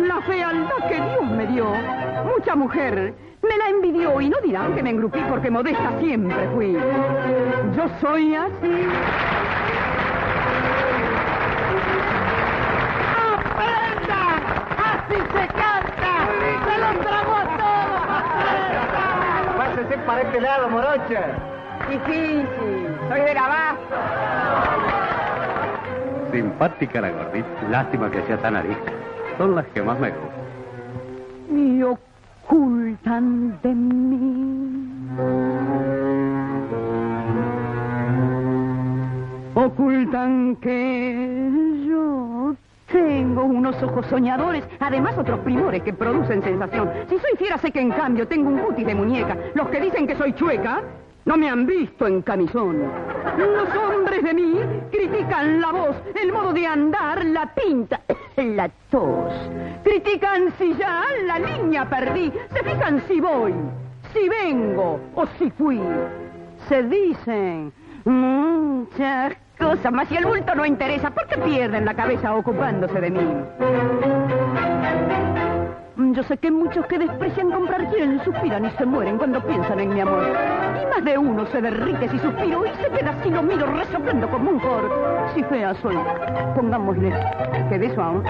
[0.00, 1.66] la fealdad que Dios me dio,
[2.24, 6.72] mucha mujer me la envidió y no dirán que me engrupí porque modesta siempre fui.
[7.76, 8.86] Yo soy así.
[13.34, 14.42] ¡Aprendan!
[14.78, 16.12] ¡Así se canta!
[16.64, 19.56] ¡Se los tragó a todos!
[19.58, 21.22] Pásese para este lado, morocha.
[21.90, 22.46] Difícil,
[23.08, 23.96] soy del abasto.
[26.30, 27.48] Simpática la gordita.
[27.70, 28.92] Lástima que sea tan arisca.
[29.38, 31.58] Son las que más me gustan.
[31.58, 34.82] Y ocultan de mí.
[39.54, 41.50] Ocultan que
[41.86, 42.54] yo
[42.90, 46.90] tengo unos ojos soñadores, además otros primores que producen sensación.
[47.08, 49.36] Si soy fiera sé que en cambio tengo un cutis de muñeca.
[49.54, 50.82] Los que dicen que soy chueca
[51.24, 52.82] no me han visto en camisón.
[53.38, 54.54] Los hombres de mí
[54.90, 58.00] critican la voz, el modo de andar, la pinta
[58.36, 59.32] La tos.
[59.84, 62.32] Critican si ya la niña perdí.
[62.52, 63.54] Se fijan si voy,
[64.12, 65.80] si vengo o si fui.
[66.68, 67.72] Se dicen
[68.04, 73.10] muchas cosas, mas si el bulto no interesa, ¿por qué pierden la cabeza ocupándose de
[73.10, 73.26] mí?
[75.96, 79.92] Yo sé que muchos que desprecian comprar quieren, suspiran y se mueren cuando piensan en
[79.92, 80.24] mi amor.
[80.82, 84.26] Y más de uno se derrite si suspiro y se queda así lo miro resoplando
[84.30, 84.90] como un cor.
[85.34, 85.98] Si fea soy,
[86.56, 87.12] pongámosle
[87.68, 88.24] que de eso aún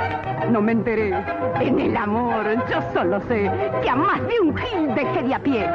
[0.50, 1.14] no me enteré.
[1.60, 3.48] En el amor yo solo sé
[3.80, 5.70] que a más de un gil dejé de a pie.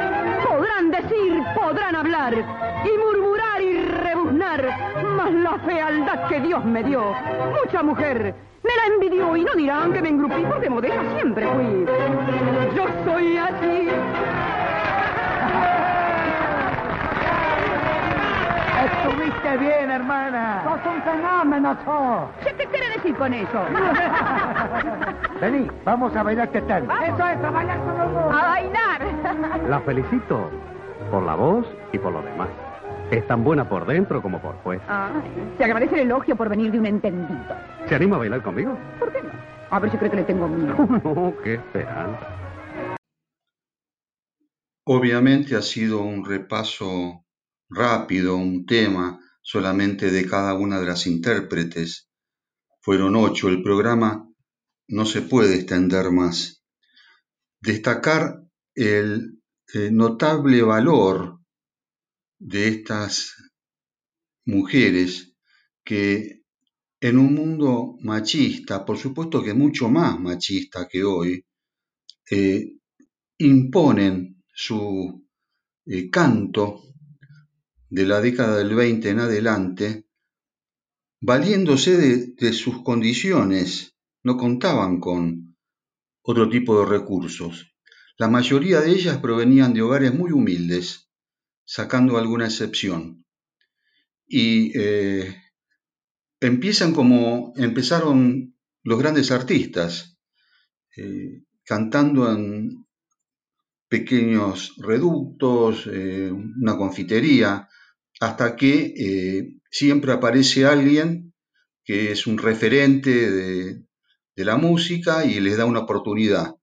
[0.46, 3.47] Podrán decir, podrán hablar y murmurar
[4.08, 4.64] rebuznar,
[5.16, 7.14] mas la fealdad que Dios me dio,
[7.62, 11.86] mucha mujer me la envidió y no dirán que me engrupí porque modesta siempre fui.
[12.74, 13.88] Yo soy así.
[18.84, 20.62] Estuviste bien, hermana.
[20.64, 22.44] ¡Sos un fenómeno, sos!
[22.44, 23.60] ¿Qué te quiere decir con eso?
[25.40, 26.84] Vení, vamos a bailar, ¿qué tal?
[26.84, 28.34] Eso es, a bailar con los dos.
[28.34, 29.02] ¡A bailar!
[29.68, 30.50] La felicito
[31.10, 32.48] por la voz y por lo demás.
[33.10, 34.84] Es tan buena por dentro como por fuera.
[34.86, 37.56] Ay, te agradece el elogio por venir de un entendido.
[37.88, 38.78] ¿Se anima a bailar conmigo?
[38.98, 39.30] ¿Por qué no?
[39.70, 40.76] A ver si cree que le tengo miedo.
[41.04, 42.38] No, qué esperanza.
[44.84, 47.24] Obviamente ha sido un repaso
[47.70, 52.10] rápido, un tema solamente de cada una de las intérpretes.
[52.82, 53.48] Fueron ocho.
[53.48, 54.28] El programa
[54.86, 56.62] no se puede extender más.
[57.60, 58.42] Destacar
[58.74, 59.40] el
[59.72, 61.37] eh, notable valor
[62.38, 63.34] de estas
[64.44, 65.34] mujeres
[65.84, 66.42] que
[67.00, 71.44] en un mundo machista, por supuesto que mucho más machista que hoy,
[72.30, 72.76] eh,
[73.38, 75.26] imponen su
[75.86, 76.82] eh, canto
[77.88, 80.06] de la década del 20 en adelante,
[81.20, 85.56] valiéndose de, de sus condiciones, no contaban con
[86.22, 87.74] otro tipo de recursos.
[88.18, 91.07] La mayoría de ellas provenían de hogares muy humildes,
[91.68, 93.26] sacando alguna excepción.
[94.26, 95.36] Y eh,
[96.40, 100.18] empiezan como empezaron los grandes artistas,
[100.96, 102.86] eh, cantando en
[103.86, 107.68] pequeños reductos, eh, una confitería,
[108.18, 111.34] hasta que siempre aparece alguien
[111.84, 113.84] que es un referente de,
[114.34, 116.56] de la música y les da una oportunidad,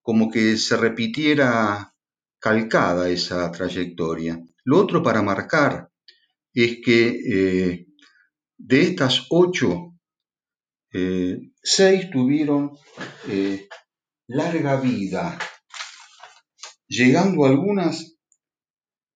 [0.00, 1.92] como que se repitiera
[2.38, 4.40] calcada esa trayectoria.
[4.64, 5.90] Lo otro para marcar
[6.52, 7.86] es que eh,
[8.56, 9.94] de estas ocho,
[10.92, 12.76] eh, seis tuvieron
[13.28, 13.68] eh,
[14.26, 15.38] larga vida,
[16.86, 18.16] llegando algunas,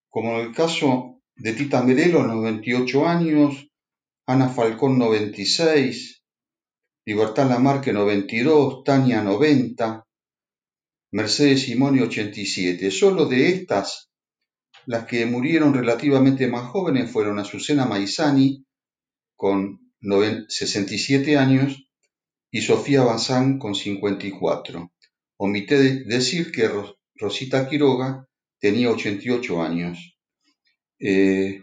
[0.09, 3.69] como en el caso de Tita Merelo, 98 años,
[4.27, 6.23] Ana Falcón, 96,
[7.05, 10.07] Libertad Lamarque, 92, Tania, 90,
[11.13, 12.91] Mercedes Simoni 87.
[12.91, 14.11] Solo de estas,
[14.87, 18.65] las que murieron relativamente más jóvenes fueron Azucena Maizani
[19.37, 19.93] con
[20.49, 21.87] 67 años
[22.51, 24.91] y Sofía Bazán con 54.
[25.37, 26.71] Omité decir que
[27.15, 28.27] Rosita Quiroga
[28.59, 30.19] tenía 88 años.
[30.99, 31.63] Eh,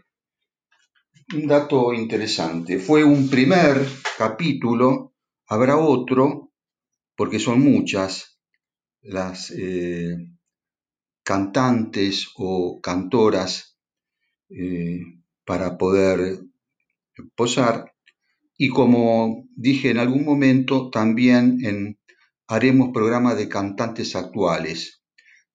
[1.33, 3.87] un dato interesante, fue un primer
[4.17, 5.13] capítulo,
[5.47, 6.51] habrá otro,
[7.15, 8.38] porque son muchas,
[9.01, 10.15] las eh,
[11.23, 13.77] cantantes o cantoras
[14.49, 14.99] eh,
[15.45, 16.39] para poder
[17.35, 17.93] posar.
[18.57, 21.99] Y como dije en algún momento, también en,
[22.47, 25.01] haremos programas de cantantes actuales,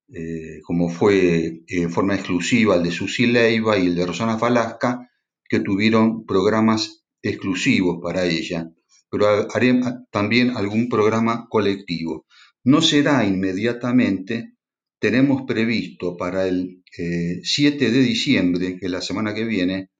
[0.09, 5.11] eh, como fue en forma exclusiva el de Susi Leiva y el de Rosana Falasca,
[5.49, 8.71] que tuvieron programas exclusivos para ella.
[9.11, 9.81] Pero haré
[10.11, 12.27] también algún programa colectivo.
[12.65, 14.55] No será inmediatamente,
[14.99, 19.91] tenemos previsto para el eh, 7 de diciembre, que es la semana que viene,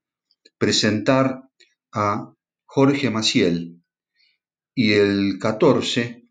[0.59, 1.43] presentar
[1.93, 2.33] a
[2.67, 3.83] Jorge Maciel.
[4.75, 6.27] Y el 14,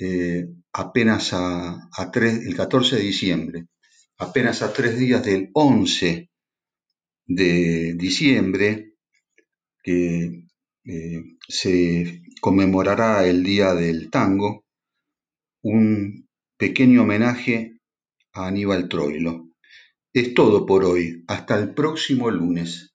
[0.00, 3.66] eh, apenas a, a tres, el 14 de diciembre,
[4.18, 6.30] apenas a tres días del 11
[7.26, 8.94] de diciembre,
[9.82, 10.46] que
[10.84, 14.63] eh, se conmemorará el Día del Tango,
[15.64, 17.78] un pequeño homenaje
[18.34, 19.48] a Aníbal Troilo.
[20.12, 21.24] Es todo por hoy.
[21.26, 22.93] Hasta el próximo lunes.